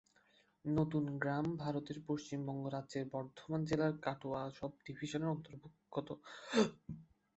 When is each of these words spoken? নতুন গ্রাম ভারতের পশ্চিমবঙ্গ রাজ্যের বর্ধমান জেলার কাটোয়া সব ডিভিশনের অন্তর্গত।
নতুন 0.65 1.03
গ্রাম 1.17 1.45
ভারতের 1.57 1.97
পশ্চিমবঙ্গ 2.07 2.63
রাজ্যের 2.67 3.05
বর্ধমান 3.13 3.61
জেলার 3.65 3.93
কাটোয়া 4.05 4.41
সব 4.59 4.71
ডিভিশনের 4.85 5.33
অন্তর্গত। 5.33 6.07